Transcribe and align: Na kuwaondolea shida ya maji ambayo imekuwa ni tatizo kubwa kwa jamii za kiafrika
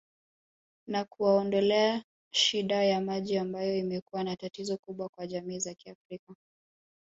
Na 0.87 1.05
kuwaondolea 1.05 2.03
shida 2.33 2.83
ya 2.83 3.01
maji 3.01 3.37
ambayo 3.37 3.77
imekuwa 3.77 4.23
ni 4.23 4.35
tatizo 4.35 4.77
kubwa 4.77 5.09
kwa 5.09 5.27
jamii 5.27 5.59
za 5.59 5.73
kiafrika 5.73 6.33